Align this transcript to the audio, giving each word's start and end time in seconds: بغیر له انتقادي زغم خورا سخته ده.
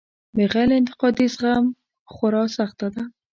بغیر 0.37 0.67
له 0.69 0.75
انتقادي 0.81 1.27
زغم 1.35 1.65
خورا 2.13 2.43
سخته 2.57 2.87
ده. 2.95 3.03